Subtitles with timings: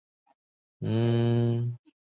[0.01, 1.77] 这并不影响字义。